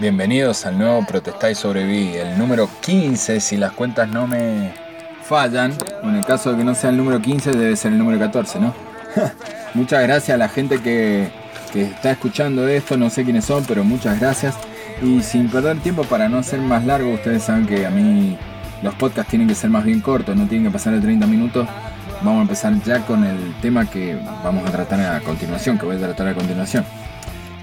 Bienvenidos 0.00 0.64
al 0.64 0.78
nuevo 0.78 1.04
Protestáis 1.06 1.58
Sobreviví, 1.58 2.16
el 2.16 2.38
número 2.38 2.70
15, 2.80 3.38
si 3.38 3.58
las 3.58 3.72
cuentas 3.72 4.08
no 4.08 4.26
me 4.26 4.72
fallan. 5.24 5.74
En 6.02 6.16
el 6.16 6.24
caso 6.24 6.52
de 6.52 6.56
que 6.56 6.64
no 6.64 6.74
sea 6.74 6.88
el 6.88 6.96
número 6.96 7.20
15, 7.20 7.50
debe 7.50 7.76
ser 7.76 7.92
el 7.92 7.98
número 7.98 8.18
14, 8.18 8.60
¿no? 8.60 8.72
muchas 9.74 10.02
gracias 10.02 10.34
a 10.34 10.38
la 10.38 10.48
gente 10.48 10.80
que, 10.80 11.28
que 11.74 11.82
está 11.82 12.12
escuchando 12.12 12.66
esto, 12.66 12.96
no 12.96 13.10
sé 13.10 13.24
quiénes 13.24 13.44
son, 13.44 13.62
pero 13.66 13.84
muchas 13.84 14.18
gracias. 14.18 14.54
Y 15.02 15.20
sin 15.20 15.50
perder 15.50 15.78
tiempo, 15.80 16.04
para 16.04 16.30
no 16.30 16.42
ser 16.42 16.60
más 16.60 16.86
largo, 16.86 17.12
ustedes 17.12 17.42
saben 17.42 17.66
que 17.66 17.84
a 17.84 17.90
mí 17.90 18.38
los 18.82 18.94
podcasts 18.94 19.28
tienen 19.28 19.48
que 19.48 19.54
ser 19.54 19.68
más 19.68 19.84
bien 19.84 20.00
cortos, 20.00 20.34
no 20.34 20.46
tienen 20.46 20.68
que 20.68 20.72
pasar 20.72 20.94
de 20.94 21.02
30 21.02 21.26
minutos. 21.26 21.68
Vamos 22.22 22.38
a 22.38 22.42
empezar 22.42 22.72
ya 22.84 23.04
con 23.04 23.22
el 23.22 23.54
tema 23.60 23.84
que 23.84 24.18
vamos 24.42 24.66
a 24.66 24.72
tratar 24.72 25.16
a 25.16 25.20
continuación, 25.20 25.78
que 25.78 25.84
voy 25.84 25.96
a 25.96 25.98
tratar 25.98 26.28
a 26.28 26.34
continuación 26.34 26.86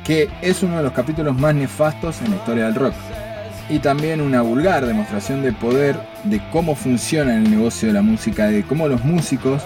que 0.07 0.29
es 0.41 0.63
uno 0.63 0.77
de 0.77 0.83
los 0.83 0.93
capítulos 0.93 1.37
más 1.37 1.53
nefastos 1.53 2.21
en 2.21 2.29
la 2.29 2.37
historia 2.37 2.65
del 2.65 2.75
rock. 2.75 2.93
Y 3.69 3.79
también 3.79 4.21
una 4.21 4.41
vulgar 4.41 4.85
demostración 4.85 5.43
de 5.43 5.51
poder 5.51 5.99
de 6.23 6.41
cómo 6.49 6.75
funciona 6.75 7.35
el 7.35 7.51
negocio 7.51 7.89
de 7.89 7.93
la 7.93 8.01
música, 8.01 8.45
de 8.45 8.63
cómo 8.63 8.87
los 8.87 9.03
músicos 9.03 9.61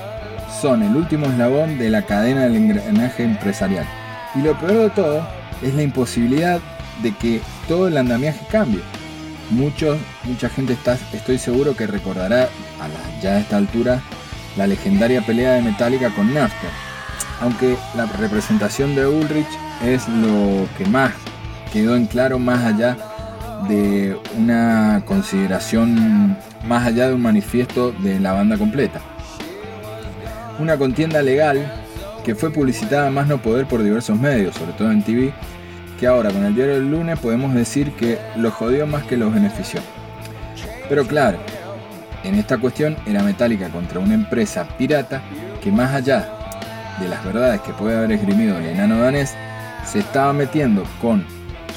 son 0.60 0.82
el 0.82 0.96
último 0.96 1.28
eslabón 1.28 1.78
de 1.78 1.92
la 1.92 2.02
cadena 2.02 2.42
del 2.42 2.56
engranaje 2.56 3.24
empresarial. 3.24 3.86
Y 4.34 4.42
lo 4.42 4.58
peor 4.60 4.78
de 4.78 4.90
todo 4.90 5.28
es 5.62 5.76
la 5.76 5.84
imposibilidad 5.84 6.60
de 7.04 7.12
que 7.16 7.40
todo 7.68 7.88
el 7.88 7.98
andamiaje 7.98 8.44
cambie. 8.52 8.82
Muchos, 9.52 10.00
mucha 10.24 10.50
gente 10.50 10.74
está, 10.74 10.98
estoy 11.14 11.38
seguro 11.38 11.76
que 11.76 11.86
recordará 11.86 12.46
a 12.80 13.22
ya 13.22 13.34
a 13.34 13.40
esta 13.40 13.58
altura 13.58 14.02
la 14.58 14.66
legendaria 14.66 15.22
pelea 15.22 15.54
de 15.54 15.62
Metallica 15.62 16.10
con 16.10 16.34
Napster. 16.34 16.91
Aunque 17.42 17.76
la 17.96 18.06
representación 18.06 18.96
de 18.96 19.08
Ulrich 19.08 19.48
es 19.84 20.08
lo 20.08 20.68
que 20.78 20.86
más 20.86 21.12
quedó 21.74 21.96
en 21.96 22.06
claro 22.06 22.38
más 22.38 22.64
allá 22.64 22.98
de 23.68 24.16
una 24.38 25.02
consideración, 25.06 26.38
más 26.66 26.86
allá 26.86 27.08
de 27.08 27.16
un 27.16 27.22
manifiesto 27.22 27.92
de 27.92 28.20
la 28.20 28.34
banda 28.34 28.58
completa. 28.58 29.02
Una 30.60 30.78
contienda 30.78 31.22
legal 31.24 31.72
que 32.24 32.36
fue 32.36 32.52
publicitada 32.52 33.10
más 33.10 33.28
no 33.28 33.42
poder 33.42 33.66
por 33.66 33.82
diversos 33.82 34.20
medios, 34.20 34.56
sobre 34.56 34.74
todo 34.74 34.92
en 34.92 35.02
TV, 35.04 35.34
que 36.00 36.06
ahora 36.06 36.32
con 36.32 36.46
el 36.46 36.54
diario 36.54 36.76
del 36.76 36.92
lunes 36.92 37.20
podemos 37.20 37.54
decir 37.56 37.94
que 37.94 38.20
los 38.36 38.54
jodió 38.54 38.86
más 38.86 39.04
que 39.04 39.18
los 39.18 39.34
benefició. 39.34 39.82
Pero 40.88 41.06
claro, 41.08 41.40
en 42.24 42.36
esta 42.36 42.58
cuestión 42.60 42.96
era 43.08 43.24
Metallica 43.24 43.70
contra 43.70 44.00
una 44.00 44.14
empresa 44.14 44.68
pirata 44.78 45.22
que 45.64 45.72
más 45.72 45.94
allá 45.94 46.30
de 47.02 47.10
las 47.10 47.24
verdades 47.26 47.62
que 47.62 47.74
puede 47.74 47.98
haber 47.98 48.12
esgrimido 48.14 48.58
el 48.58 48.68
enano 48.68 49.00
danés, 49.00 49.36
se 49.86 50.00
estaba 50.00 50.34
metiendo 50.34 50.84
con 51.02 51.26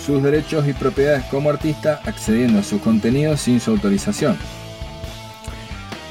sus 0.05 0.23
derechos 0.23 0.69
y 0.69 0.73
propiedades 0.75 1.25
como 1.25 1.51
artista 1.51 2.01
accediendo 2.05 2.61
a 2.61 2.63
sus 2.63 2.81
contenidos 2.83 3.41
sin 3.41 3.59
su 3.61 3.71
autorización. 3.71 4.37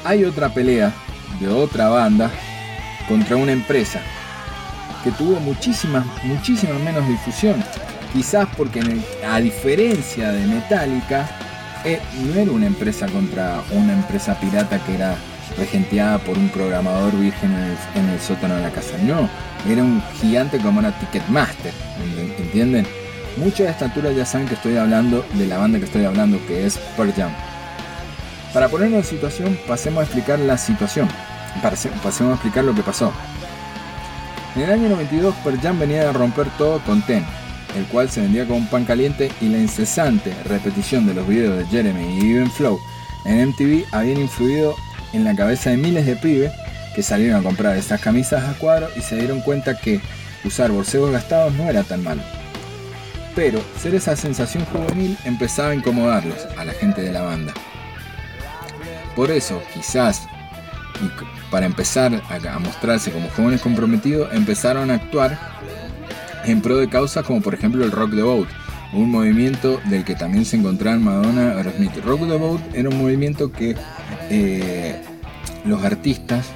Hay 0.04 0.24
otra 0.24 0.48
pelea 0.48 0.92
de 1.40 1.48
otra 1.48 1.88
banda 1.88 2.30
contra 3.08 3.36
una 3.36 3.52
empresa 3.52 4.00
que 5.04 5.12
tuvo 5.12 5.38
muchísimas, 5.40 6.04
muchísimas 6.24 6.80
menos 6.80 7.06
difusión. 7.06 7.62
Quizás 8.12 8.48
porque 8.56 8.80
a 9.28 9.40
diferencia 9.40 10.30
de 10.30 10.46
Metallica, 10.46 11.28
eh, 11.84 12.00
no 12.24 12.40
era 12.40 12.50
una 12.50 12.66
empresa 12.66 13.06
contra 13.06 13.62
una 13.72 13.92
empresa 13.92 14.38
pirata 14.40 14.78
que 14.84 14.94
era 14.94 15.16
regenteada 15.56 16.18
por 16.18 16.36
un 16.36 16.48
programador 16.48 17.18
virgen 17.18 17.52
en 17.94 18.08
el, 18.08 18.20
sótano 18.20 18.56
de 18.56 18.62
la 18.62 18.70
casa. 18.70 18.96
No, 19.02 19.28
era 19.68 19.82
un 19.82 20.02
gigante 20.20 20.58
como 20.58 20.80
era 20.80 20.98
Ticketmaster, 20.98 21.72
¿entienden? 22.38 22.86
Muchos 23.36 23.60
de 23.60 23.70
esta 23.70 23.86
altura 23.86 24.12
ya 24.12 24.24
saben 24.24 24.46
que 24.46 24.54
estoy 24.54 24.76
hablando 24.76 25.24
de 25.34 25.46
la 25.46 25.58
banda 25.58 25.78
que 25.78 25.86
estoy 25.86 26.04
hablando, 26.04 26.44
que 26.46 26.66
es 26.66 26.78
Pearl 26.96 27.12
Jam. 27.12 27.32
Para 28.52 28.68
ponernos 28.68 29.00
en 29.00 29.04
situación, 29.04 29.58
pasemos 29.66 30.00
a 30.00 30.04
explicar 30.04 30.38
la 30.38 30.56
situación. 30.56 31.08
Pasemos 31.60 32.30
a 32.30 32.34
explicar 32.34 32.64
lo 32.64 32.74
que 32.74 32.82
pasó. 32.82 33.12
En 34.54 34.62
el 34.62 34.70
año 34.70 34.88
92, 34.88 35.34
Pearl 35.42 35.60
Jam 35.60 35.80
venía 35.80 36.08
a 36.08 36.12
romper 36.12 36.46
todo 36.56 36.78
con 36.80 37.02
Ten, 37.02 37.24
el 37.76 37.84
cual 37.86 38.08
se 38.08 38.20
vendía 38.20 38.46
como 38.46 38.58
un 38.58 38.68
pan 38.68 38.84
caliente 38.84 39.32
y 39.40 39.48
la 39.48 39.58
incesante 39.58 40.32
repetición 40.44 41.06
de 41.06 41.14
los 41.14 41.26
videos 41.26 41.58
de 41.58 41.66
Jeremy 41.66 42.18
y 42.18 42.30
Even 42.30 42.50
Flow 42.50 42.78
en 43.24 43.48
MTV 43.48 43.84
habían 43.92 44.20
influido 44.20 44.76
en 45.14 45.24
la 45.24 45.34
cabeza 45.34 45.70
de 45.70 45.76
miles 45.76 46.06
de 46.06 46.16
pibes 46.16 46.52
que 46.94 47.02
salieron 47.02 47.40
a 47.40 47.42
comprar 47.42 47.76
estas 47.76 48.00
camisas 48.00 48.44
a 48.44 48.58
cuadro 48.58 48.88
y 48.96 49.00
se 49.00 49.16
dieron 49.16 49.40
cuenta 49.40 49.76
que 49.76 50.00
usar 50.44 50.70
bolseos 50.70 51.10
gastados 51.10 51.52
no 51.54 51.68
era 51.68 51.82
tan 51.82 52.02
malo. 52.02 52.22
Pero 53.34 53.60
ser 53.80 53.94
esa 53.94 54.14
sensación 54.16 54.64
juvenil 54.66 55.16
empezaba 55.24 55.70
a 55.70 55.74
incomodarlos 55.74 56.46
a 56.56 56.64
la 56.64 56.72
gente 56.72 57.02
de 57.02 57.12
la 57.12 57.22
banda. 57.22 57.52
Por 59.16 59.30
eso, 59.30 59.60
quizás, 59.72 60.22
para 61.50 61.66
empezar 61.66 62.20
a, 62.28 62.58
mostrarse 62.58 63.10
como 63.10 63.28
jóvenes 63.30 63.60
comprometidos, 63.60 64.32
empezaron 64.32 64.90
a 64.90 64.94
actuar 64.94 65.38
en 66.44 66.60
pro 66.60 66.76
de 66.76 66.88
causas 66.88 67.24
como 67.24 67.40
por 67.40 67.54
ejemplo 67.54 67.84
el 67.84 67.90
Rock 67.90 68.14
the 68.14 68.22
Boat, 68.22 68.48
un 68.92 69.10
movimiento 69.10 69.80
del 69.86 70.04
que 70.04 70.14
también 70.14 70.44
se 70.44 70.56
encontraba 70.56 70.96
en 70.96 71.04
Madonna 71.04 71.52
Aerosmith. 71.56 71.96
Rock 72.04 72.28
the 72.28 72.36
Boat 72.36 72.60
era 72.74 72.88
un 72.88 72.98
movimiento 72.98 73.50
que 73.50 73.76
eh, 74.30 74.96
los 75.64 75.84
artistas 75.84 76.46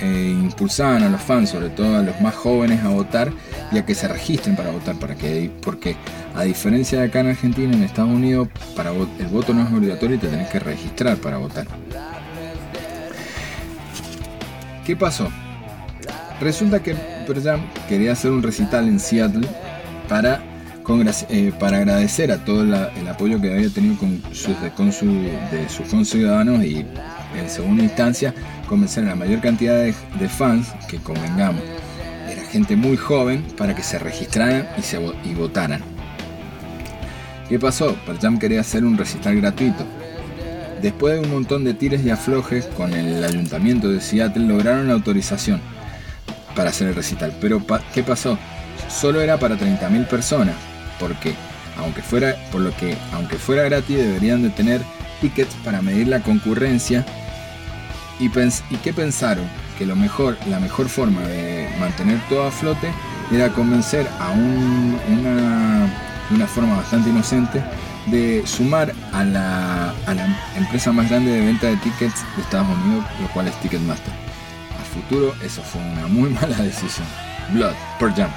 eh, 0.00 0.36
impulsaban 0.38 1.02
a 1.02 1.08
los 1.08 1.20
fans, 1.20 1.50
sobre 1.50 1.68
todo 1.70 1.96
a 1.96 2.02
los 2.02 2.20
más 2.20 2.34
jóvenes, 2.34 2.82
a 2.82 2.88
votar 2.88 3.30
y 3.70 3.78
a 3.78 3.86
que 3.86 3.94
se 3.94 4.08
registren 4.08 4.56
para 4.56 4.70
votar, 4.70 4.96
para 4.96 5.14
que, 5.14 5.50
porque 5.62 5.96
a 6.34 6.42
diferencia 6.42 7.00
de 7.00 7.06
acá 7.06 7.20
en 7.20 7.28
Argentina, 7.28 7.72
en 7.72 7.82
Estados 7.82 8.10
Unidos, 8.10 8.48
el 9.18 9.26
voto 9.28 9.54
no 9.54 9.62
es 9.62 9.72
obligatorio 9.72 10.16
y 10.16 10.18
te 10.18 10.28
tenés 10.28 10.48
que 10.48 10.58
registrar 10.58 11.16
para 11.18 11.38
votar. 11.38 11.66
¿Qué 14.84 14.96
pasó? 14.96 15.30
Resulta 16.40 16.82
que 16.82 16.94
Pearl 17.26 17.62
quería 17.88 18.12
hacer 18.12 18.30
un 18.30 18.42
recital 18.42 18.88
en 18.88 19.00
Seattle 19.00 19.46
para, 20.08 20.42
eh, 21.30 21.50
para 21.58 21.78
agradecer 21.78 22.30
a 22.30 22.44
todo 22.44 22.62
el 22.62 23.08
apoyo 23.08 23.40
que 23.40 23.54
había 23.54 23.70
tenido 23.70 23.96
con 23.96 24.22
sus, 24.32 24.54
con 24.76 24.90
de 24.90 25.66
sus 25.68 25.88
conciudadanos 25.88 26.62
y 26.62 26.84
en 27.34 27.48
segunda 27.48 27.82
instancia 27.82 28.34
convencer 28.68 29.04
a 29.04 29.08
la 29.08 29.14
mayor 29.14 29.40
cantidad 29.40 29.82
de, 29.82 30.28
fans 30.28 30.68
que 30.88 30.98
convengamos 30.98 31.62
era 32.30 32.42
gente 32.44 32.76
muy 32.76 32.98
joven 32.98 33.42
para 33.56 33.74
que 33.74 33.82
se 33.82 33.98
registraran 33.98 34.68
y, 34.76 34.82
se, 34.82 35.00
y 35.24 35.32
votaran. 35.32 35.80
¿Qué 37.48 37.58
pasó? 37.58 37.96
Pearl 38.04 38.18
Jam 38.20 38.38
quería 38.38 38.60
hacer 38.60 38.84
un 38.84 38.98
recital 38.98 39.36
gratuito. 39.36 39.84
Después 40.82 41.14
de 41.14 41.20
un 41.20 41.30
montón 41.30 41.64
de 41.64 41.72
tires 41.72 42.04
y 42.04 42.10
aflojes 42.10 42.66
con 42.66 42.92
el 42.92 43.24
ayuntamiento 43.24 43.88
de 43.88 44.02
Seattle 44.02 44.46
lograron 44.46 44.88
la 44.88 44.94
autorización 44.94 45.62
para 46.54 46.70
hacer 46.70 46.88
el 46.88 46.94
recital. 46.94 47.34
Pero 47.40 47.62
¿qué 47.94 48.02
pasó? 48.02 48.38
Solo 48.88 49.22
era 49.22 49.38
para 49.38 49.56
30.000 49.56 50.06
personas, 50.06 50.54
porque 50.98 51.34
aunque 51.76 52.02
fuera, 52.02 52.36
por 52.52 52.60
lo 52.60 52.74
que 52.76 52.96
aunque 53.12 53.36
fuera 53.36 53.64
gratis 53.64 53.96
deberían 53.96 54.42
de 54.42 54.50
tener 54.50 54.80
tickets 55.20 55.54
para 55.64 55.82
medir 55.82 56.08
la 56.08 56.20
concurrencia 56.20 57.04
¿Y, 58.20 58.28
qué 58.82 58.92
pensaron? 58.92 59.44
Que 59.78 59.86
lo 59.86 59.96
mejor, 59.96 60.36
la 60.48 60.60
mejor 60.60 60.88
forma 60.88 61.22
de 61.22 61.68
mantener 61.80 62.20
todo 62.28 62.46
a 62.46 62.50
flote 62.50 62.92
era 63.32 63.50
convencer 63.50 64.06
a 64.20 64.30
una, 64.30 65.90
una 66.30 66.46
forma 66.46 66.76
bastante 66.76 67.10
inocente 67.10 67.62
de 68.06 68.46
sumar 68.46 68.92
a 69.12 69.24
la, 69.24 69.90
a 70.06 70.14
la, 70.14 70.26
empresa 70.56 70.92
más 70.92 71.08
grande 71.08 71.32
de 71.32 71.40
venta 71.40 71.66
de 71.66 71.76
tickets 71.78 72.22
de 72.36 72.42
Estados 72.42 72.68
Unidos, 72.84 73.04
lo 73.20 73.28
cual 73.28 73.48
es 73.48 73.60
Ticketmaster. 73.60 74.12
A 74.80 74.84
futuro 74.84 75.34
eso 75.42 75.62
fue 75.62 75.80
una 75.80 76.06
muy 76.06 76.30
mala 76.40 76.56
decisión. 76.58 77.06
Blood, 77.52 77.74
per 77.98 78.14
Jam. 78.14 78.30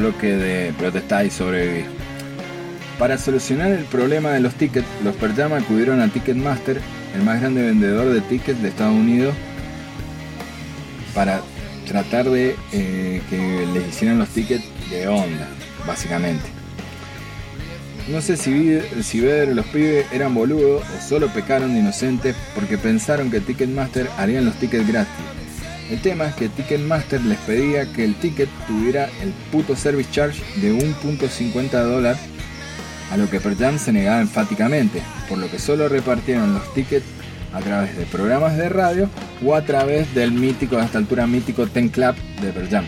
Bloque 0.00 0.36
de 0.36 0.72
Protestar 0.72 1.26
y 1.26 1.30
Sobrevivir. 1.30 1.86
Para 2.98 3.16
solucionar 3.18 3.70
el 3.70 3.84
problema 3.84 4.30
de 4.30 4.40
los 4.40 4.54
tickets, 4.54 4.86
los 5.04 5.14
Pearl 5.16 5.34
Jam 5.34 5.52
acudieron 5.54 6.00
a 6.00 6.08
Ticketmaster, 6.08 6.80
el 7.14 7.22
más 7.22 7.40
grande 7.40 7.62
vendedor 7.62 8.12
de 8.12 8.20
tickets 8.20 8.60
de 8.60 8.68
Estados 8.68 8.94
Unidos, 8.94 9.34
para 11.14 11.40
tratar 11.86 12.28
de 12.28 12.56
eh, 12.72 13.22
que 13.30 13.66
les 13.72 13.88
hicieran 13.88 14.18
los 14.18 14.28
tickets 14.28 14.64
de 14.90 15.08
onda, 15.08 15.48
básicamente. 15.86 16.44
No 18.08 18.20
sé 18.20 18.36
si, 18.36 18.80
si 19.02 19.20
ver 19.20 19.48
los 19.54 19.66
pibes 19.66 20.06
eran 20.12 20.34
boludos 20.34 20.82
o 20.82 21.00
solo 21.00 21.28
pecaron 21.28 21.74
de 21.74 21.80
inocentes 21.80 22.34
porque 22.54 22.76
pensaron 22.76 23.30
que 23.30 23.40
Ticketmaster 23.40 24.08
harían 24.18 24.44
los 24.44 24.56
tickets 24.56 24.86
gratis. 24.86 25.14
El 25.90 26.00
tema 26.00 26.26
es 26.26 26.34
que 26.36 26.48
Ticketmaster 26.48 27.20
les 27.22 27.38
pedía 27.38 27.92
que 27.92 28.04
el 28.04 28.14
ticket 28.14 28.48
tuviera 28.68 29.08
el 29.22 29.32
puto 29.50 29.74
service 29.74 30.08
charge 30.12 30.40
de 30.60 30.72
1.50 30.72 31.70
dólares, 31.82 32.20
a 33.10 33.16
lo 33.16 33.28
que 33.28 33.40
Pearl 33.40 33.78
se 33.78 33.92
negaba 33.92 34.20
enfáticamente, 34.20 35.02
por 35.28 35.38
lo 35.38 35.50
que 35.50 35.58
solo 35.58 35.88
repartieron 35.88 36.54
los 36.54 36.72
tickets 36.74 37.06
a 37.52 37.58
través 37.58 37.96
de 37.96 38.06
programas 38.06 38.56
de 38.56 38.68
radio 38.68 39.10
o 39.44 39.56
a 39.56 39.62
través 39.62 40.14
del 40.14 40.30
mítico, 40.30 40.76
a 40.76 40.84
esta 40.84 40.98
altura 40.98 41.26
mítico 41.26 41.66
Ten 41.66 41.88
Club 41.88 42.14
de 42.40 42.52
Pearl 42.52 42.86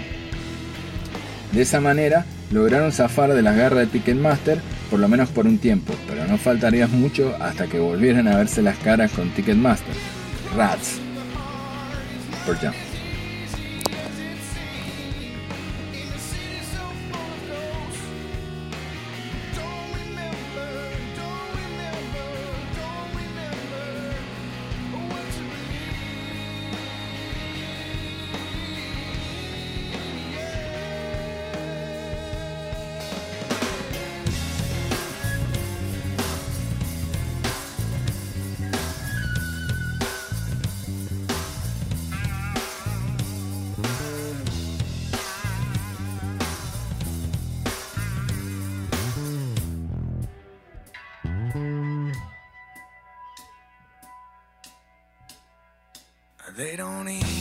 De 1.50 1.62
esa 1.62 1.80
manera 1.80 2.24
lograron 2.52 2.92
zafar 2.92 3.34
de 3.34 3.42
las 3.42 3.56
garras 3.56 3.80
de 3.80 3.86
Ticketmaster 3.86 4.60
por 4.92 5.00
lo 5.00 5.08
menos 5.08 5.30
por 5.30 5.46
un 5.46 5.58
tiempo, 5.58 5.94
pero 6.06 6.26
no 6.26 6.36
faltaría 6.36 6.86
mucho 6.86 7.34
hasta 7.40 7.66
que 7.66 7.78
volvieran 7.80 8.28
a 8.28 8.36
verse 8.36 8.60
las 8.60 8.76
caras 8.76 9.10
con 9.10 9.30
Ticketmaster. 9.30 9.94
Rats. 10.54 11.00
Por 12.44 12.58
They 56.62 56.76
don't 56.76 57.08
even 57.08 57.31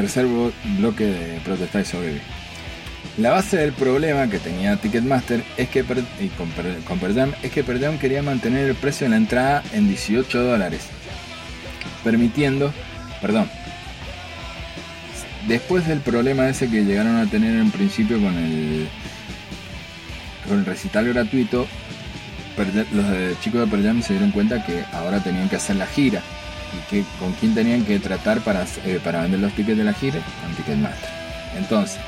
Tercer 0.00 0.26
bloque 0.78 1.04
de 1.04 1.40
Protestar 1.44 1.82
y 1.82 1.84
Sobrevivir. 1.84 2.22
La 3.18 3.32
base 3.32 3.58
del 3.58 3.74
problema 3.74 4.30
que 4.30 4.38
tenía 4.38 4.78
Ticketmaster 4.78 5.44
es 5.58 5.68
que 5.68 5.80
y 5.80 6.28
con, 6.28 6.50
con 6.86 7.34
es 7.42 7.50
que 7.50 7.62
Perdam 7.62 7.98
quería 7.98 8.22
mantener 8.22 8.70
el 8.70 8.74
precio 8.76 9.04
de 9.04 9.10
la 9.10 9.18
entrada 9.18 9.62
en 9.74 9.88
18 9.88 10.42
dólares, 10.42 10.86
permitiendo, 12.02 12.72
perdón, 13.20 13.50
después 15.46 15.86
del 15.86 16.00
problema 16.00 16.48
ese 16.48 16.70
que 16.70 16.82
llegaron 16.82 17.16
a 17.16 17.26
tener 17.26 17.60
en 17.60 17.70
principio 17.70 18.18
con 18.22 18.34
el 18.38 18.88
con 20.48 20.60
el 20.60 20.64
recital 20.64 21.08
gratuito, 21.08 21.66
los 22.94 23.40
chicos 23.42 23.60
de 23.60 23.66
Pearl 23.66 24.02
se 24.02 24.14
dieron 24.14 24.30
cuenta 24.30 24.64
que 24.64 24.82
ahora 24.94 25.22
tenían 25.22 25.50
que 25.50 25.56
hacer 25.56 25.76
la 25.76 25.86
gira 25.86 26.22
y 26.72 26.90
que 26.90 27.04
con 27.18 27.32
quién 27.32 27.54
tenían 27.54 27.84
que 27.84 27.98
tratar 27.98 28.40
para, 28.40 28.64
eh, 28.84 29.00
para 29.02 29.22
vender 29.22 29.40
los 29.40 29.52
tickets 29.52 29.78
de 29.78 29.84
la 29.84 29.92
gira 29.92 30.20
con 30.42 30.54
Ticketmaster. 30.54 31.10
Entonces, 31.56 31.98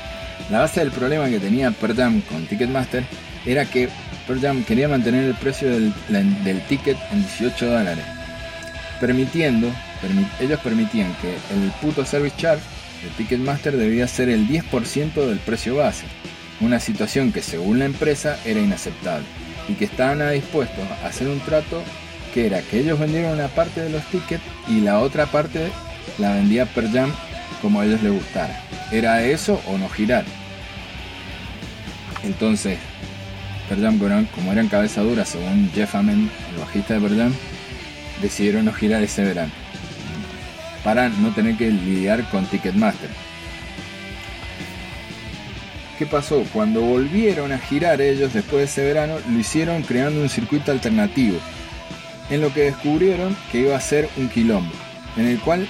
la 0.49 0.59
base 0.59 0.79
del 0.79 0.91
problema 0.91 1.29
que 1.29 1.39
tenía 1.39 1.71
Pearl 1.71 2.23
con 2.29 2.45
Ticketmaster 2.47 3.03
era 3.45 3.65
que 3.65 3.89
Pearl 4.27 4.63
quería 4.65 4.87
mantener 4.87 5.25
el 5.25 5.35
precio 5.35 5.69
del, 5.69 5.93
ticket 6.67 6.97
en 7.11 7.21
18 7.21 7.65
dólares, 7.65 8.05
permitiendo, 8.99 9.69
ellos 10.39 10.59
permitían 10.59 11.13
que 11.21 11.29
el 11.53 11.71
puto 11.81 12.05
service 12.05 12.35
charge 12.37 12.63
de 13.03 13.09
Ticketmaster 13.17 13.75
debía 13.75 14.07
ser 14.07 14.29
el 14.29 14.47
10% 14.47 15.13
del 15.13 15.39
precio 15.39 15.75
base, 15.75 16.05
una 16.61 16.79
situación 16.79 17.31
que 17.31 17.41
según 17.41 17.79
la 17.79 17.85
empresa 17.85 18.37
era 18.45 18.59
inaceptable 18.59 19.25
y 19.67 19.73
que 19.73 19.85
estaban 19.85 20.31
dispuestos 20.31 20.85
a 21.03 21.07
hacer 21.07 21.27
un 21.27 21.39
trato 21.41 21.83
que 22.33 22.47
era 22.47 22.61
que 22.61 22.79
ellos 22.79 22.99
vendieran 22.99 23.33
una 23.33 23.47
parte 23.47 23.81
de 23.81 23.89
los 23.89 24.03
tickets 24.05 24.43
y 24.67 24.81
la 24.81 24.99
otra 24.99 25.25
parte 25.27 25.69
la 26.17 26.33
vendía 26.33 26.65
per 26.65 26.91
jam 26.91 27.11
como 27.61 27.79
a 27.79 27.85
ellos 27.85 28.01
les 28.01 28.11
gustara. 28.11 28.61
¿Era 28.91 29.23
eso 29.23 29.61
o 29.67 29.77
no 29.77 29.87
girar? 29.89 30.25
Entonces, 32.23 32.77
Per 33.69 33.79
Jam, 33.81 33.97
como 34.27 34.51
eran 34.51 34.67
cabeza 34.67 35.01
dura, 35.01 35.25
según 35.25 35.71
Jeff 35.73 35.95
Amen, 35.95 36.29
el 36.53 36.59
bajista 36.59 36.95
de 36.95 37.01
Per 37.01 37.17
Jam, 37.17 37.33
decidieron 38.21 38.65
no 38.65 38.73
girar 38.73 39.01
ese 39.01 39.23
verano 39.23 39.51
para 40.83 41.09
no 41.09 41.33
tener 41.33 41.57
que 41.57 41.71
lidiar 41.71 42.29
con 42.29 42.45
Ticketmaster. 42.45 43.09
¿Qué 45.97 46.05
pasó? 46.05 46.43
Cuando 46.51 46.81
volvieron 46.81 47.51
a 47.51 47.57
girar 47.57 48.01
ellos 48.01 48.33
después 48.33 48.57
de 48.59 48.63
ese 48.65 48.83
verano, 48.83 49.15
lo 49.29 49.39
hicieron 49.39 49.83
creando 49.83 50.21
un 50.21 50.29
circuito 50.29 50.71
alternativo, 50.71 51.39
en 52.29 52.41
lo 52.41 52.53
que 52.53 52.61
descubrieron 52.61 53.35
que 53.51 53.59
iba 53.59 53.75
a 53.75 53.81
ser 53.81 54.09
un 54.17 54.29
quilombo, 54.29 54.73
en 55.17 55.27
el 55.27 55.39
cual 55.39 55.67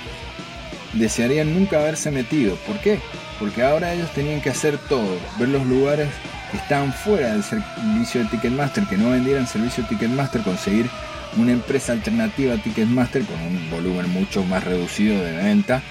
desearían 0.94 1.54
nunca 1.54 1.80
haberse 1.80 2.12
metido. 2.12 2.56
¿Por 2.68 2.80
qué? 2.80 3.00
Porque 3.40 3.64
ahora 3.64 3.94
ellos 3.94 4.12
tenían 4.14 4.42
que 4.42 4.50
hacer 4.50 4.78
todo, 4.90 5.18
ver 5.40 5.50
los 5.50 5.66
lugares 5.66 6.10
que 6.52 6.58
estaban 6.58 6.94
fuera 6.94 7.32
del 7.34 7.44
servicio 7.44 8.22
de 8.22 8.28
Ticketmaster, 8.28 8.86
que 8.86 8.98
no 8.98 9.10
vendieran 9.10 9.48
servicio 9.48 9.84
de 9.84 9.90
Ticketmaster, 9.90 10.42
conseguir 10.42 10.90
una 11.38 11.52
empresa 11.52 11.94
alternativa 11.94 12.54
a 12.54 12.58
Ticketmaster 12.58 13.24
con 13.24 13.42
un 13.42 13.70
volumen 13.72 14.10
mucho 14.12 14.44
más 14.44 14.64
reducido 14.64 15.20
de 15.24 15.32
venta, 15.32 15.82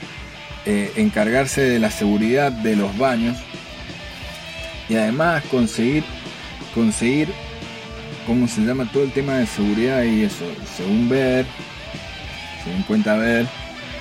eh, 0.64 0.92
encargarse 0.96 1.62
de 1.62 1.80
la 1.80 1.90
seguridad 1.90 2.52
de 2.52 2.76
los 2.76 2.96
baños, 2.96 3.38
y 4.88 4.94
además 4.94 5.42
conseguir, 5.50 6.04
conseguir, 6.74 7.28
¿cómo 8.26 8.48
se 8.48 8.62
llama? 8.62 8.90
Todo 8.92 9.04
el 9.04 9.12
tema 9.12 9.34
de 9.38 9.46
seguridad 9.46 10.02
y 10.02 10.22
eso. 10.22 10.44
Según 10.76 11.08
ver, 11.08 11.46
según 12.64 12.82
cuenta 12.82 13.16
ver, 13.16 13.46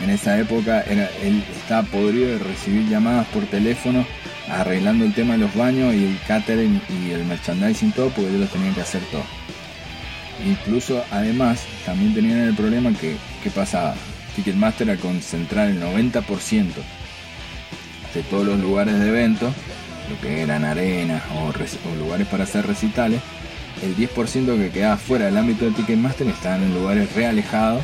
en 0.02 0.10
esa 0.10 0.40
época 0.40 0.82
era, 0.82 1.10
él 1.22 1.44
estaba 1.56 1.84
podrido 1.84 2.30
de 2.30 2.40
recibir 2.40 2.88
llamadas 2.88 3.28
por 3.28 3.44
teléfono 3.46 4.06
arreglando 4.50 5.06
el 5.06 5.14
tema 5.14 5.34
de 5.34 5.40
los 5.40 5.56
baños 5.56 5.94
y 5.94 6.06
el 6.06 6.20
catering 6.28 6.82
y 6.90 7.12
el 7.12 7.24
merchandising 7.24 7.92
todo 7.94 8.10
porque 8.10 8.30
ellos 8.30 8.42
lo 8.42 8.48
tenían 8.48 8.74
que 8.74 8.82
hacer 8.82 9.02
todo. 9.12 9.24
Incluso 10.46 11.04
además 11.12 11.64
también 11.86 12.14
tenían 12.14 12.40
el 12.40 12.56
problema 12.56 12.92
que, 12.94 13.16
¿qué 13.44 13.50
pasaba? 13.52 13.96
Ticketmaster 14.36 14.90
al 14.90 14.98
concentrar 14.98 15.70
el 15.70 15.82
90% 15.82 16.24
de 18.14 18.24
todos 18.24 18.46
los 18.46 18.60
lugares 18.60 19.00
de 19.00 19.08
evento 19.08 19.54
que 20.22 20.42
eran 20.42 20.66
arenas 20.66 21.22
o, 21.36 21.96
lugares 21.96 22.28
para 22.28 22.44
hacer 22.44 22.66
recitales, 22.68 23.22
el 23.82 23.96
10% 23.96 24.58
que 24.58 24.70
quedaba 24.70 24.98
fuera 24.98 25.26
del 25.26 25.38
ámbito 25.38 25.66
de 25.66 25.72
Ticketmaster 25.72 26.28
estaban 26.28 26.64
en 26.64 26.74
lugares 26.74 27.14
realejados 27.16 27.84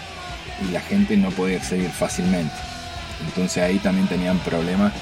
y 0.67 0.71
la 0.71 0.81
gente 0.81 1.17
no 1.17 1.29
podía 1.31 1.57
acceder 1.57 1.91
fácilmente. 1.91 2.53
Entonces 3.25 3.63
ahí 3.63 3.77
también 3.79 4.07
tenían 4.07 4.37
problemas 4.39 4.93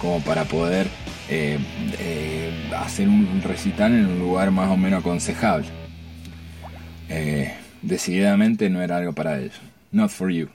como 0.00 0.20
para 0.20 0.44
poder 0.44 0.88
eh, 1.28 1.58
eh, 1.98 2.70
hacer 2.76 3.08
un 3.08 3.42
recital 3.42 3.92
en 3.92 4.06
un 4.06 4.18
lugar 4.18 4.50
más 4.50 4.70
o 4.70 4.76
menos 4.76 5.00
aconsejable. 5.00 5.66
Eh, 7.08 7.52
decididamente 7.82 8.70
no 8.70 8.82
era 8.82 8.96
algo 8.96 9.12
para 9.12 9.38
ellos. 9.38 9.60
Not 9.92 10.10
for 10.10 10.30
you, 10.30 10.48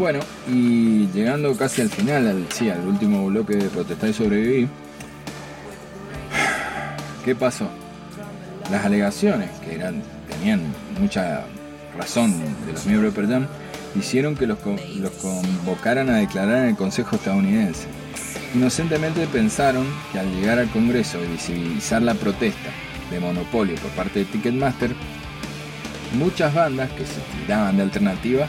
Bueno, 0.00 0.20
y 0.48 1.08
llegando 1.08 1.54
casi 1.54 1.82
al 1.82 1.90
final, 1.90 2.26
al, 2.26 2.46
sí, 2.50 2.70
al 2.70 2.80
último 2.86 3.26
bloque 3.26 3.56
de 3.56 3.68
Protestar 3.68 4.08
y 4.08 4.14
Sobrevivir, 4.14 4.68
¿qué 7.26 7.34
pasó? 7.34 7.68
Las 8.70 8.86
alegaciones, 8.86 9.50
que 9.62 9.74
eran, 9.74 10.02
tenían 10.26 10.62
mucha 10.98 11.44
razón 11.98 12.32
de 12.64 12.72
los 12.72 12.86
miembros 12.86 13.14
de 13.14 13.26
Pearl 13.26 13.46
hicieron 13.94 14.36
que 14.36 14.46
los, 14.46 14.56
los 14.96 15.10
convocaran 15.20 16.08
a 16.08 16.16
declarar 16.16 16.62
en 16.62 16.68
el 16.70 16.76
Consejo 16.76 17.16
estadounidense. 17.16 17.86
Inocentemente 18.54 19.26
pensaron 19.26 19.84
que 20.12 20.18
al 20.18 20.34
llegar 20.34 20.60
al 20.60 20.70
Congreso 20.70 21.22
y 21.22 21.26
visibilizar 21.32 22.00
la 22.00 22.14
protesta 22.14 22.70
de 23.10 23.20
monopolio 23.20 23.74
por 23.74 23.90
parte 23.90 24.20
de 24.20 24.24
Ticketmaster, 24.24 24.94
muchas 26.18 26.54
bandas 26.54 26.90
que 26.92 27.04
se 27.04 27.20
tiraban 27.44 27.76
de 27.76 27.82
alternativa 27.82 28.48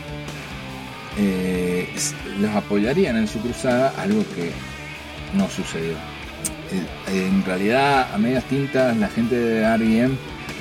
eh, 1.17 1.89
los 2.39 2.51
apoyarían 2.51 3.17
en 3.17 3.27
su 3.27 3.39
cruzada, 3.39 3.93
algo 3.97 4.23
que 4.35 4.51
no 5.33 5.49
sucedió. 5.49 5.95
Eh, 6.71 7.27
en 7.27 7.43
realidad, 7.43 8.13
a 8.13 8.17
medias 8.17 8.43
tintas, 8.45 8.95
la 8.97 9.09
gente 9.09 9.35
de 9.35 9.61
R.E.M. 9.61 10.15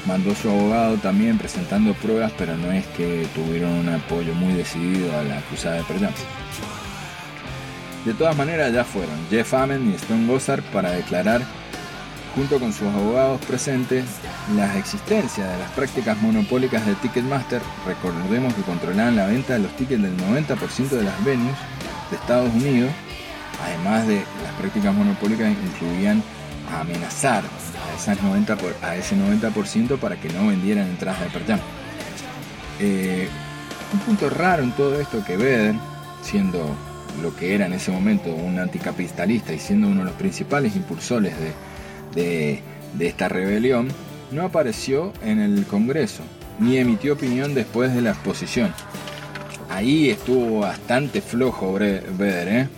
mandó 0.07 0.35
su 0.35 0.51
abogado 0.51 0.97
también 0.97 1.39
presentando 1.39 1.95
pruebas, 1.95 2.33
pero 2.37 2.57
no 2.57 2.73
es 2.73 2.87
que 2.89 3.27
tuvieron 3.35 3.71
un 3.71 3.89
apoyo 3.89 4.35
muy 4.35 4.55
decidido 4.55 5.17
a 5.17 5.23
la 5.23 5.41
cruzada 5.43 5.77
de 5.77 5.85
Pearl 5.85 6.09
De 8.05 8.15
todas 8.15 8.37
maneras, 8.37 8.73
ya 8.73 8.85
fueron 8.85 9.15
Jeff 9.31 9.55
Amen 9.55 9.91
y 9.91 9.95
Stone 9.95 10.27
Gossard 10.27 10.63
para 10.73 10.91
declarar 10.91 11.43
junto 12.35 12.59
con 12.59 12.73
sus 12.73 12.89
abogados 12.89 13.41
presentes, 13.47 14.05
la 14.57 14.77
existencia 14.77 15.47
de 15.47 15.59
las 15.59 15.71
prácticas 15.73 16.21
monopólicas 16.21 16.85
de 16.87 16.95
Ticketmaster, 16.97 17.63
recordemos 17.87 18.55
que 18.55 18.63
controlaban 18.63 19.17
la 19.17 19.27
venta 19.27 19.55
de 19.55 19.61
los 19.61 19.77
tickets 19.77 20.03
del 20.03 20.17
90% 20.17 20.89
de 20.89 21.05
las 21.05 21.25
venues 21.25 21.57
de 22.11 22.17
Estados 22.17 22.53
Unidos, 22.55 22.91
además 23.65 24.07
de 24.07 24.17
las 24.43 24.53
prácticas 24.59 24.95
monopólicas 24.95 25.53
incluían 25.53 26.23
amenazar 26.81 27.45
a, 27.45 27.97
esas 27.97 28.23
90 28.23 28.57
a 28.83 28.97
ese 28.97 29.17
90% 29.17 29.99
para 29.99 30.17
que 30.17 30.29
no 30.31 30.49
vendieran 30.49 30.87
entradas 30.87 31.21
de 31.21 31.27
Perjam. 31.27 31.61
Eh, 32.81 33.29
un 33.93 33.99
punto 34.01 34.31
raro 34.31 34.63
en 34.63 34.73
todo 34.73 35.01
esto 35.01 35.25
que 35.25 35.37
Vedder, 35.37 35.75
siendo 36.23 36.75
lo 37.23 37.35
que 37.35 37.55
era 37.55 37.67
en 37.67 37.73
ese 37.73 37.91
momento 37.91 38.33
un 38.33 38.59
anticapitalista 38.59 39.53
y 39.53 39.59
siendo 39.59 39.89
uno 39.89 40.01
de 40.01 40.07
los 40.07 40.15
principales 40.15 40.77
impulsores 40.77 41.35
de, 42.15 42.63
esta 42.99 43.29
rebelión, 43.29 43.89
no 44.31 44.45
apareció 44.45 45.13
en 45.23 45.41
el 45.41 45.67
Congreso, 45.67 46.23
ni 46.59 46.77
emitió 46.77 47.15
opinión 47.15 47.55
después 47.55 47.95
de 47.95 48.03
la 48.03 48.11
exposición. 48.11 48.73
Ahí 49.69 50.11
estuvo 50.11 50.61
bastante 50.61 51.21
flojo 51.21 51.73
Vedder, 51.73 52.49
¿eh? 52.49 52.69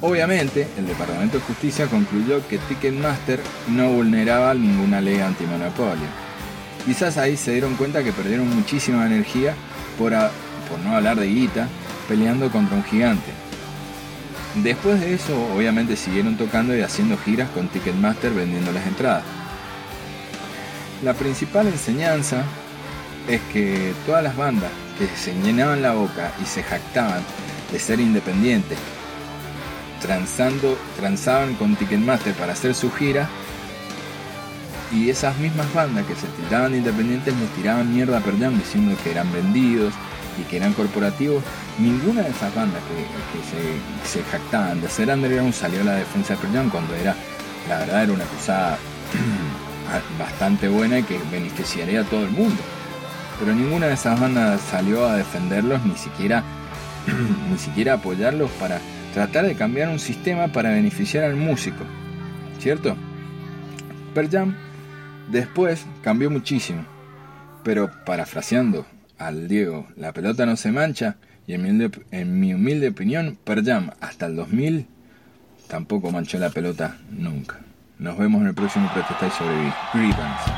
Obviamente, 0.00 0.68
el 0.76 0.86
Departamento 0.86 1.38
de 1.38 1.44
Justicia 1.44 1.86
concluyó 1.86 2.46
que 2.46 2.58
Ticketmaster 2.58 3.40
no 3.68 3.90
vulneraba 3.90 4.52
ninguna 4.54 5.00
ley 5.00 5.18
antimonopolio. 5.20 6.06
Quizás 6.84 7.16
ahí 7.16 7.36
se 7.36 7.52
dieron 7.52 7.74
cuenta 7.76 8.04
que 8.04 8.12
perdieron 8.12 8.54
muchísima 8.54 9.06
energía 9.06 9.54
por, 9.98 10.12
por 10.68 10.78
no 10.84 10.94
hablar 10.94 11.18
de 11.18 11.26
guita, 11.26 11.68
peleando 12.06 12.50
contra 12.50 12.76
un 12.76 12.84
gigante. 12.84 13.32
Después 14.62 15.00
de 15.00 15.14
eso, 15.14 15.34
obviamente 15.54 15.96
siguieron 15.96 16.36
tocando 16.36 16.76
y 16.76 16.82
haciendo 16.82 17.16
giras 17.16 17.48
con 17.50 17.68
Ticketmaster 17.68 18.32
vendiendo 18.32 18.72
las 18.72 18.86
entradas. 18.86 19.24
La 21.04 21.12
principal 21.12 21.66
enseñanza 21.66 22.44
es 23.28 23.38
que 23.52 23.92
todas 24.06 24.24
las 24.24 24.34
bandas 24.38 24.70
que 24.98 25.06
se 25.06 25.34
llenaban 25.34 25.82
la 25.82 25.92
boca 25.92 26.32
y 26.42 26.46
se 26.46 26.62
jactaban 26.62 27.22
de 27.70 27.78
ser 27.78 28.00
independientes, 28.00 28.78
transando, 30.00 30.78
transaban 30.96 31.56
con 31.56 31.76
Ticketmaster 31.76 32.32
para 32.32 32.54
hacer 32.54 32.74
su 32.74 32.90
gira, 32.90 33.28
y 34.92 35.10
esas 35.10 35.36
mismas 35.36 35.72
bandas 35.74 36.06
que 36.06 36.14
se 36.14 36.26
tiraban 36.42 36.74
independientes 36.74 37.34
les 37.36 37.50
tiraban 37.50 37.92
mierda 37.92 38.16
a 38.16 38.20
Pearl 38.20 38.56
diciendo 38.56 38.96
que 39.04 39.10
eran 39.10 39.30
vendidos, 39.30 39.92
y 40.40 40.44
que 40.44 40.56
eran 40.56 40.72
corporativos, 40.72 41.44
ninguna 41.78 42.22
de 42.22 42.30
esas 42.30 42.54
bandas 42.54 42.80
que, 42.82 44.08
se, 44.08 44.24
jactaban 44.24 44.80
de 44.80 44.88
ser 44.88 45.10
underground 45.10 45.52
salió 45.52 45.82
a 45.82 45.84
la 45.84 45.94
defensa 45.96 46.34
de 46.34 46.40
Pearl 46.40 46.70
cuando 46.70 46.94
era, 46.94 47.14
la 47.68 47.78
verdad, 47.80 48.04
era 48.04 48.12
una 48.14 48.24
cosa 48.24 48.78
bastante 50.18 50.68
buena 50.68 50.98
y 50.98 51.02
que 51.02 51.18
beneficiaría 51.30 52.00
a 52.00 52.04
todo 52.04 52.24
el 52.24 52.30
mundo. 52.30 52.60
Pero 53.38 53.54
ninguna 53.54 53.86
de 53.86 53.94
esas 53.94 54.20
bandas 54.20 54.60
salió 54.60 55.06
a 55.06 55.16
defenderlos, 55.16 55.84
ni 55.84 55.96
siquiera, 55.96 56.44
ni 57.50 57.58
siquiera 57.58 57.94
apoyarlos 57.94 58.50
para 58.52 58.80
tratar 59.12 59.46
de 59.46 59.54
cambiar 59.54 59.88
un 59.88 59.98
sistema 59.98 60.48
para 60.48 60.70
beneficiar 60.70 61.24
al 61.24 61.36
músico. 61.36 61.84
¿Cierto? 62.58 62.96
Pearl 64.14 64.54
después 65.30 65.86
cambió 66.02 66.30
muchísimo. 66.30 66.84
Pero 67.62 67.90
parafraseando 68.04 68.86
al 69.18 69.48
Diego, 69.48 69.86
la 69.96 70.12
pelota 70.12 70.46
no 70.46 70.56
se 70.56 70.70
mancha 70.70 71.16
y 71.46 71.54
en 71.54 72.40
mi, 72.40 72.54
humilde, 72.54 72.88
opinión, 72.88 73.38
Perjam 73.44 73.90
hasta 74.00 74.26
el 74.26 74.36
2000 74.36 74.86
tampoco 75.68 76.10
manchó 76.10 76.38
la 76.38 76.50
pelota 76.50 76.98
nunca. 77.10 77.60
Nos 77.98 78.18
vemos 78.18 78.40
en 78.42 78.48
el 78.48 78.54
próximo 78.54 78.90
Protestar 78.92 79.30
Sobrevivir. 79.30 79.72
Grievance, 79.92 80.50